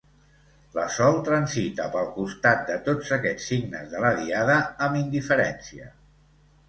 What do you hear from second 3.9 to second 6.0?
de la diada amb indiferència.